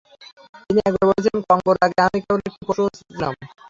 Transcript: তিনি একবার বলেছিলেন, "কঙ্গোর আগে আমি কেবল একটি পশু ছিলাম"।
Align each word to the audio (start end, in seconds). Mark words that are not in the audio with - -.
তিনি 0.61 0.79
একবার 0.81 1.05
বলেছিলেন, 1.09 1.41
"কঙ্গোর 1.49 1.77
আগে 1.85 1.99
আমি 2.07 2.19
কেবল 2.21 2.39
একটি 2.41 2.61
পশু 2.61 2.83
ছিলাম"। 2.97 3.33